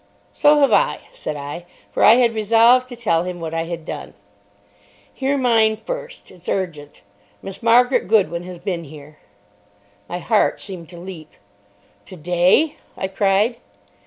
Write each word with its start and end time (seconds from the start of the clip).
"So 0.33 0.61
have 0.61 0.73
I," 0.73 1.01
said 1.13 1.35
I. 1.35 1.65
For 1.91 2.03
I 2.03 2.15
had 2.15 2.33
resolved 2.33 2.89
to 2.89 2.95
tell 2.95 3.21
him 3.23 3.39
what 3.39 3.53
I 3.53 3.65
had 3.65 3.85
done. 3.85 4.15
"Hear 5.13 5.37
mine 5.37 5.77
first. 5.77 6.31
It's 6.31 6.49
urgent. 6.49 7.03
Miss 7.43 7.61
Margaret 7.61 8.07
Goodwin 8.07 8.41
has 8.41 8.57
been 8.57 8.85
here." 8.85 9.19
My 10.09 10.17
heart 10.17 10.59
seemed 10.59 10.89
to 10.89 10.97
leap. 10.99 11.33
"Today?" 12.07 12.77
I 12.97 13.09
cried. 13.09 13.57